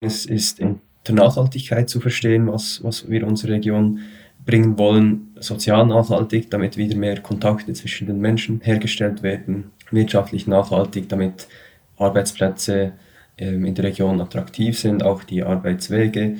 [0.00, 4.00] Es ist in der Nachhaltigkeit zu verstehen, was, was wir unserer Region
[4.44, 11.08] bringen wollen, sozial nachhaltig, damit wieder mehr Kontakte zwischen den Menschen hergestellt werden, wirtschaftlich nachhaltig,
[11.08, 11.48] damit
[11.96, 12.92] Arbeitsplätze
[13.36, 16.36] ähm, in der Region attraktiv sind, auch die Arbeitswege,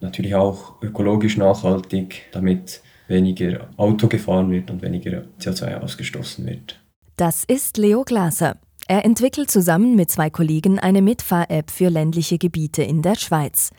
[0.00, 6.80] natürlich auch ökologisch nachhaltig, damit weniger Auto gefahren wird und weniger CO2 ausgestoßen wird.
[7.16, 8.56] Das ist Leo Glaser.
[8.88, 13.70] Er entwickelt zusammen mit zwei Kollegen eine Mitfahr-App für ländliche Gebiete in der Schweiz.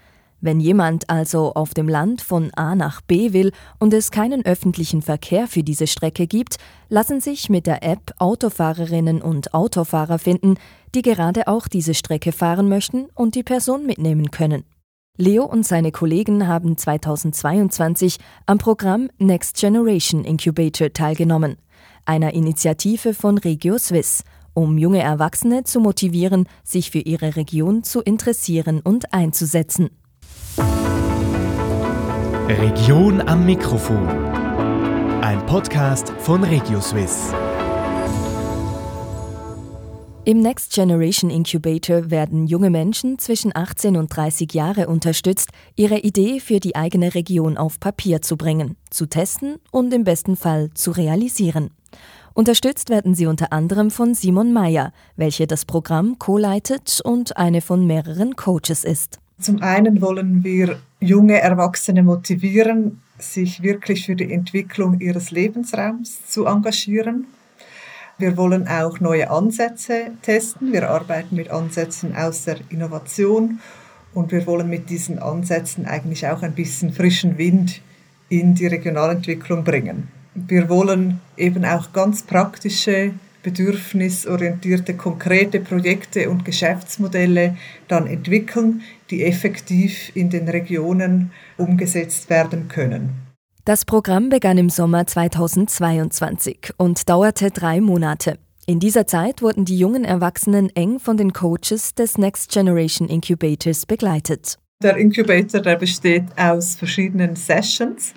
[0.41, 5.01] Wenn jemand also auf dem Land von A nach B will und es keinen öffentlichen
[5.01, 6.57] Verkehr für diese Strecke gibt,
[6.89, 10.55] lassen sich mit der App Autofahrerinnen und Autofahrer finden,
[10.93, 14.65] die gerade auch diese Strecke fahren möchten und die Person mitnehmen können.
[15.15, 21.55] Leo und seine Kollegen haben 2022 am Programm Next Generation Incubator teilgenommen,
[22.03, 24.25] einer Initiative von Regio Swiss–
[24.57, 29.91] um junge Erwachsene zu motivieren, sich für ihre Region zu interessieren und einzusetzen.
[32.47, 34.07] Region am Mikrofon.
[35.21, 37.31] Ein Podcast von RegioSwiss.
[40.25, 46.39] Im Next Generation Incubator werden junge Menschen zwischen 18 und 30 Jahre unterstützt, ihre Idee
[46.39, 50.89] für die eigene Region auf Papier zu bringen, zu testen und im besten Fall zu
[50.89, 51.69] realisieren.
[52.37, 57.87] Unterstützt werden sie unter anderem von Simon Meyer, welche das Programm co-leitet und eine von
[57.87, 59.17] mehreren Coaches ist.
[59.39, 66.45] Zum einen wollen wir junge Erwachsene motivieren, sich wirklich für die Entwicklung ihres Lebensraums zu
[66.45, 67.25] engagieren.
[68.19, 70.71] Wir wollen auch neue Ansätze testen.
[70.71, 73.61] Wir arbeiten mit Ansätzen aus der Innovation
[74.13, 77.81] und wir wollen mit diesen Ansätzen eigentlich auch ein bisschen frischen Wind
[78.29, 87.57] in die Regionalentwicklung bringen wir wollen eben auch ganz praktische, bedürfnisorientierte, konkrete Projekte und Geschäftsmodelle
[87.87, 93.09] dann entwickeln, die effektiv in den Regionen umgesetzt werden können.
[93.65, 98.37] Das Programm begann im Sommer 2022 und dauerte drei Monate.
[98.65, 103.85] In dieser Zeit wurden die jungen Erwachsenen eng von den Coaches des Next Generation Incubators
[103.85, 104.57] begleitet.
[104.83, 108.13] Der Incubator der besteht aus verschiedenen Sessions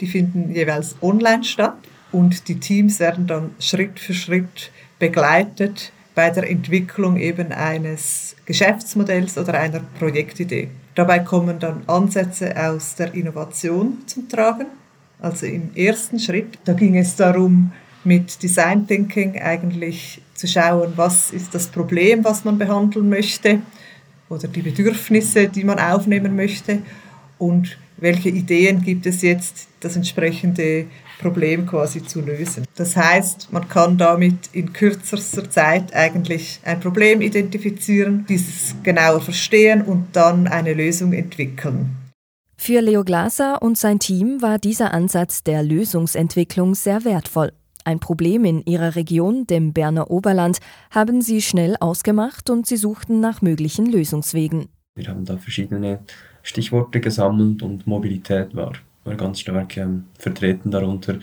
[0.00, 1.76] die finden jeweils online statt
[2.12, 9.36] und die Teams werden dann Schritt für Schritt begleitet bei der Entwicklung eben eines Geschäftsmodells
[9.36, 10.68] oder einer Projektidee.
[10.94, 14.66] Dabei kommen dann Ansätze aus der Innovation zum Tragen.
[15.20, 17.72] Also im ersten Schritt, da ging es darum,
[18.04, 23.60] mit Design Thinking eigentlich zu schauen, was ist das Problem, was man behandeln möchte
[24.28, 26.82] oder die Bedürfnisse, die man aufnehmen möchte
[27.38, 30.86] und welche Ideen gibt es jetzt, das entsprechende
[31.18, 32.64] Problem quasi zu lösen.
[32.74, 39.82] Das heißt, man kann damit in kürzester Zeit eigentlich ein Problem identifizieren, dieses genauer verstehen
[39.82, 41.96] und dann eine Lösung entwickeln.
[42.58, 47.52] Für Leo Glaser und sein Team war dieser Ansatz der Lösungsentwicklung sehr wertvoll.
[47.84, 50.58] Ein Problem in ihrer Region, dem Berner Oberland,
[50.90, 54.68] haben sie schnell ausgemacht und sie suchten nach möglichen Lösungswegen.
[54.96, 56.00] Wir haben da verschiedene
[56.46, 58.72] Stichworte gesammelt und Mobilität war,
[59.04, 61.18] war ganz stark ähm, vertreten darunter.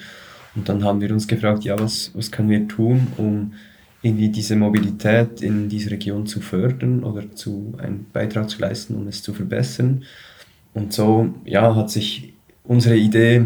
[0.54, 3.54] Und dann haben wir uns gefragt, ja, was, was können wir tun, um
[4.02, 9.08] irgendwie diese Mobilität in dieser Region zu fördern oder zu einen Beitrag zu leisten, um
[9.08, 10.04] es zu verbessern.
[10.74, 12.34] Und so ja, hat sich
[12.66, 13.46] unsere Idee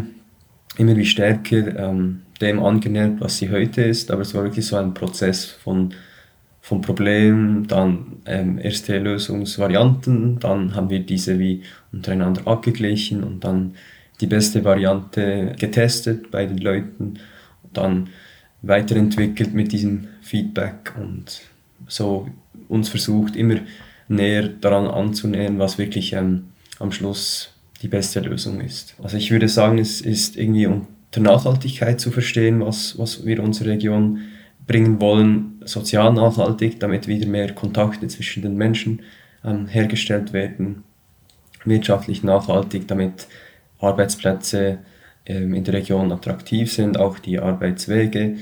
[0.76, 4.10] immer wie stärker ähm, dem angenähert, was sie heute ist.
[4.10, 5.94] Aber es war wirklich so ein Prozess von
[6.68, 11.62] vom Problem, dann ähm, erste Lösungsvarianten, dann haben wir diese wie
[11.94, 13.72] untereinander abgeglichen und dann
[14.20, 17.14] die beste Variante getestet bei den Leuten,
[17.72, 18.10] dann
[18.60, 21.40] weiterentwickelt mit diesem Feedback und
[21.86, 22.28] so
[22.68, 23.60] uns versucht, immer
[24.08, 26.48] näher daran anzunähern, was wirklich ähm,
[26.80, 28.94] am Schluss die beste Lösung ist.
[29.02, 33.70] Also ich würde sagen, es ist irgendwie unter Nachhaltigkeit zu verstehen, was, was wir unsere
[33.70, 34.20] Region
[34.68, 39.02] bringen wollen, sozial nachhaltig, damit wieder mehr Kontakte zwischen den Menschen
[39.44, 40.84] ähm, hergestellt werden,
[41.64, 43.26] wirtschaftlich nachhaltig, damit
[43.80, 44.78] Arbeitsplätze
[45.26, 48.36] ähm, in der Region attraktiv sind, auch die Arbeitswege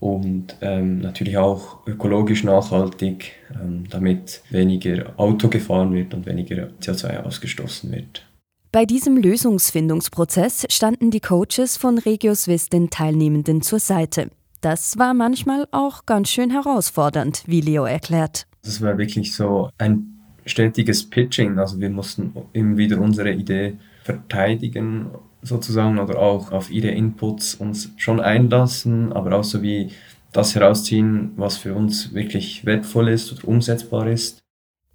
[0.00, 7.24] und ähm, natürlich auch ökologisch nachhaltig, ähm, damit weniger Auto gefahren wird und weniger CO2
[7.24, 8.24] ausgestoßen wird.
[8.70, 14.30] Bei diesem Lösungsfindungsprozess standen die Coaches von Regio Swiss den Teilnehmenden zur Seite.
[14.60, 18.46] Das war manchmal auch ganz schön herausfordernd, wie Leo erklärt.
[18.62, 21.58] Das war wirklich so ein stetiges Pitching.
[21.58, 25.10] Also wir mussten immer wieder unsere Idee verteidigen
[25.42, 29.92] sozusagen oder auch auf ihre Inputs uns schon einlassen, aber auch so wie
[30.32, 34.40] das herausziehen, was für uns wirklich wertvoll ist oder umsetzbar ist.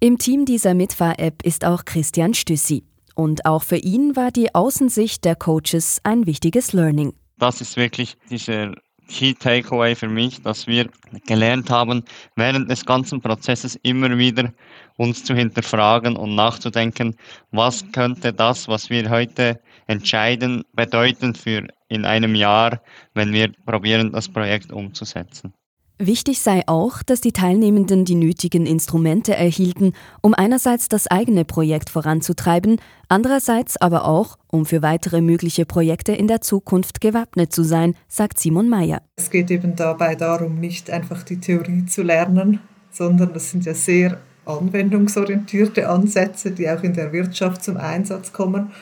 [0.00, 2.84] Im Team dieser Mitfahr-App ist auch Christian Stüssi.
[3.14, 7.14] Und auch für ihn war die Außensicht der Coaches ein wichtiges Learning.
[7.38, 8.74] Das ist wirklich dieser
[9.08, 10.88] Key Takeaway für mich, dass wir
[11.26, 12.04] gelernt haben,
[12.36, 14.52] während des ganzen Prozesses immer wieder
[14.96, 17.16] uns zu hinterfragen und nachzudenken,
[17.50, 22.80] was könnte das, was wir heute entscheiden, bedeuten für in einem Jahr,
[23.14, 25.52] wenn wir probieren, das Projekt umzusetzen.
[25.98, 29.92] Wichtig sei auch, dass die Teilnehmenden die nötigen Instrumente erhielten,
[30.22, 36.26] um einerseits das eigene Projekt voranzutreiben, andererseits aber auch, um für weitere mögliche Projekte in
[36.26, 39.02] der Zukunft gewappnet zu sein, sagt Simon Mayer.
[39.14, 42.58] Es geht eben dabei darum, nicht einfach die Theorie zu lernen,
[42.90, 48.72] sondern das sind ja sehr anwendungsorientierte Ansätze, die auch in der Wirtschaft zum Einsatz kommen.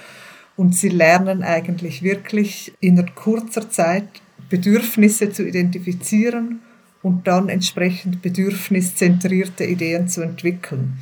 [0.56, 4.08] Und sie lernen eigentlich wirklich in kurzer Zeit
[4.48, 6.60] Bedürfnisse zu identifizieren
[7.02, 10.98] und dann entsprechend bedürfniszentrierte Ideen zu entwickeln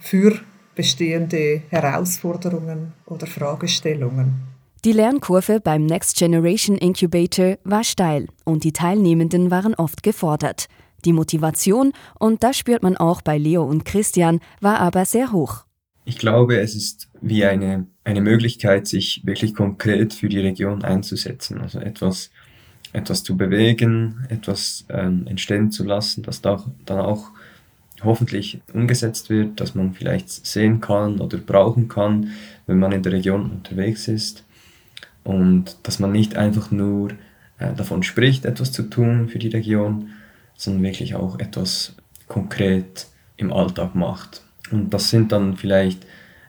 [0.00, 0.38] für
[0.74, 4.54] bestehende Herausforderungen oder Fragestellungen.
[4.84, 10.66] Die Lernkurve beim Next Generation Incubator war steil und die Teilnehmenden waren oft gefordert.
[11.04, 15.64] Die Motivation, und das spürt man auch bei Leo und Christian, war aber sehr hoch.
[16.04, 21.60] Ich glaube, es ist wie eine, eine Möglichkeit, sich wirklich konkret für die Region einzusetzen.
[21.60, 22.30] Also etwas
[22.94, 27.30] etwas zu bewegen, etwas ähm, entstehen zu lassen, das da, dann auch
[28.02, 32.30] hoffentlich umgesetzt wird, dass man vielleicht sehen kann oder brauchen kann,
[32.66, 34.44] wenn man in der Region unterwegs ist.
[35.24, 37.10] Und dass man nicht einfach nur
[37.58, 40.10] äh, davon spricht, etwas zu tun für die Region,
[40.56, 41.96] sondern wirklich auch etwas
[42.28, 44.42] konkret im Alltag macht.
[44.70, 46.06] Und das sind dann vielleicht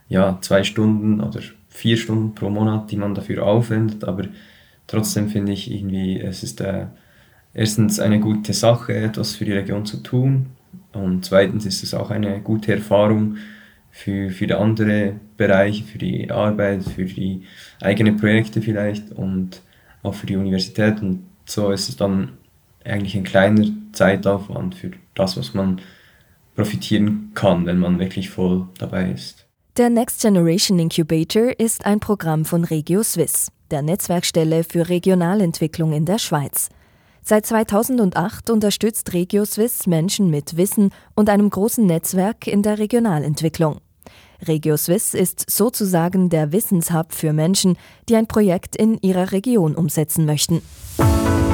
[0.09, 1.39] ja, zwei Stunden oder
[1.69, 4.25] vier Stunden pro Monat, die man dafür aufwendet, aber
[4.87, 6.87] trotzdem finde ich irgendwie, es ist äh,
[7.53, 10.47] erstens eine gute Sache, etwas für die Region zu tun
[10.93, 13.37] und zweitens ist es auch eine gute Erfahrung
[13.91, 17.43] für, für andere Bereiche, für die Arbeit, für die
[17.81, 19.61] eigenen Projekte vielleicht und
[20.03, 22.33] auch für die Universität und so ist es dann
[22.83, 25.81] eigentlich ein kleiner Zeitaufwand für das, was man
[26.55, 29.44] profitieren kann, wenn man wirklich voll dabei ist.
[29.77, 36.05] Der Next Generation Incubator ist ein Programm von Regio Swiss der Netzwerkstelle für Regionalentwicklung in
[36.05, 36.69] der Schweiz.
[37.21, 43.81] Seit 2008 unterstützt Regio Swiss Menschen mit Wissen und einem großen Netzwerk in der Regionalentwicklung.
[44.47, 47.77] Regio Swiss ist sozusagen der Wissenshub für Menschen,
[48.09, 50.61] die ein Projekt in ihrer Region umsetzen möchten.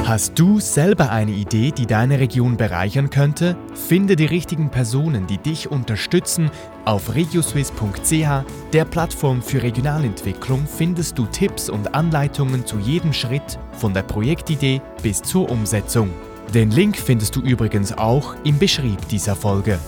[0.04, 3.56] Hast du selber eine Idee, die deine Region bereichern könnte?
[3.72, 6.50] Finde die richtigen Personen, die dich unterstützen.
[6.84, 13.94] Auf regioswiss.ch, der Plattform für Regionalentwicklung, findest du Tipps und Anleitungen zu jedem Schritt, von
[13.94, 16.10] der Projektidee bis zur Umsetzung.
[16.52, 19.78] Den Link findest du übrigens auch im Beschrieb dieser Folge.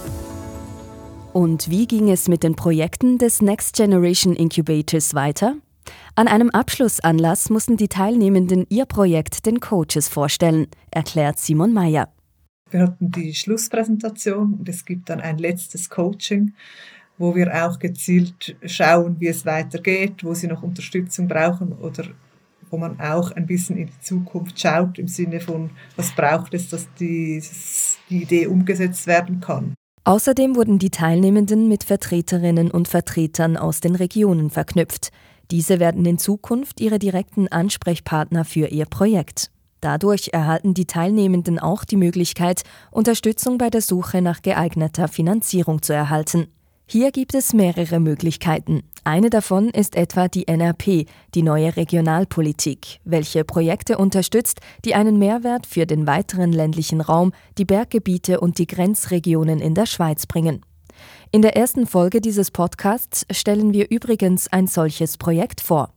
[1.35, 5.57] Und wie ging es mit den Projekten des Next Generation Incubators weiter?
[6.15, 12.09] An einem Abschlussanlass mussten die Teilnehmenden ihr Projekt den Coaches vorstellen, erklärt Simon Mayer.
[12.71, 16.53] Wir hatten die Schlusspräsentation und es gibt dann ein letztes Coaching,
[17.19, 22.05] wo wir auch gezielt schauen, wie es weitergeht, wo sie noch Unterstützung brauchen oder
[22.71, 26.69] wo man auch ein bisschen in die Zukunft schaut im Sinne von, was braucht es,
[26.69, 27.43] dass die,
[28.09, 29.75] die Idee umgesetzt werden kann.
[30.07, 35.11] Außerdem wurden die Teilnehmenden mit Vertreterinnen und Vertretern aus den Regionen verknüpft.
[35.51, 39.51] Diese werden in Zukunft ihre direkten Ansprechpartner für ihr Projekt.
[39.81, 45.95] Dadurch erhalten die Teilnehmenden auch die Möglichkeit, Unterstützung bei der Suche nach geeigneter Finanzierung zu
[45.95, 46.49] erhalten.
[46.87, 48.83] Hier gibt es mehrere Möglichkeiten.
[49.05, 55.67] Eine davon ist etwa die NRP, die neue Regionalpolitik, welche Projekte unterstützt, die einen Mehrwert
[55.67, 60.61] für den weiteren ländlichen Raum, die Berggebiete und die Grenzregionen in der Schweiz bringen.
[61.33, 65.91] In der ersten Folge dieses Podcasts stellen wir übrigens ein solches Projekt vor.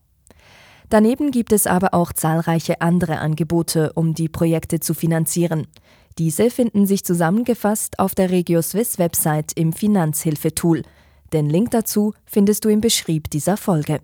[0.90, 5.68] Daneben gibt es aber auch zahlreiche andere Angebote, um die Projekte zu finanzieren.
[6.18, 10.82] Diese finden sich zusammengefasst auf der Regio Swiss Website im Finanzhilfetool.
[11.32, 14.00] Den Link dazu findest du im Beschrieb dieser Folge.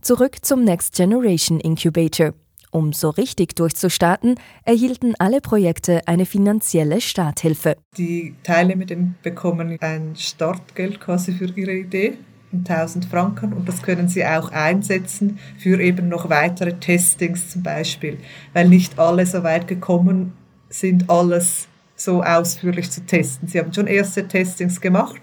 [0.00, 2.34] Zurück zum Next Generation Incubator.
[2.72, 7.76] Um so richtig durchzustarten, erhielten alle Projekte eine finanzielle Starthilfe.
[7.96, 12.18] Die Teilnehmenden bekommen ein Startgeld quasi für ihre Idee,
[12.52, 18.18] 1000 Franken, und das können sie auch einsetzen für eben noch weitere Testings zum Beispiel,
[18.52, 20.32] weil nicht alle so weit gekommen
[20.74, 23.48] sind, alles so ausführlich zu testen.
[23.48, 25.16] Sie haben schon erste Testings gemacht,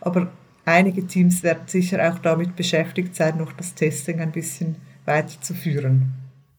[0.00, 0.30] aber
[0.64, 6.12] einige Teams werden sicher auch damit beschäftigt sein, noch das Testing ein bisschen weiterzuführen.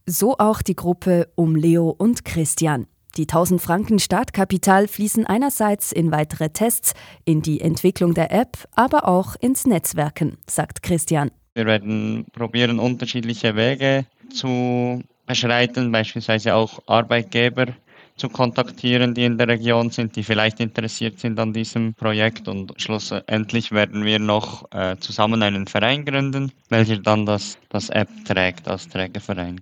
[0.06, 2.86] So auch die Gruppe um Leo und Christian.
[3.18, 9.08] Die 1000 Franken Startkapital fließen einerseits in weitere Tests, in die Entwicklung der App, aber
[9.08, 11.32] auch ins Netzwerken, sagt Christian.
[11.56, 17.68] Wir werden probieren, unterschiedliche Wege zu beschreiten, beispielsweise auch Arbeitgeber
[18.18, 22.48] zu kontaktieren, die in der Region sind, die vielleicht interessiert sind an diesem Projekt.
[22.48, 28.10] Und schlussendlich werden wir noch äh, zusammen einen Verein gründen, welcher dann das, das App
[28.26, 29.60] trägt als Trägerverein.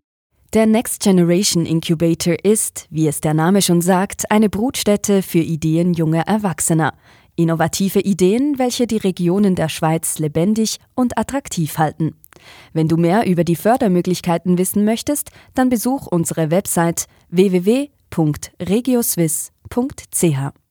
[0.53, 5.95] Der Next Generation Incubator ist, wie es der Name schon sagt, eine Brutstätte für Ideen
[5.95, 6.93] junger Erwachsener.
[7.36, 12.15] Innovative Ideen, welche die Regionen der Schweiz lebendig und attraktiv halten.
[12.72, 17.07] Wenn du mehr über die Fördermöglichkeiten wissen möchtest, dann besuch unsere Website
[18.13, 20.63] www.regioswiss.ch.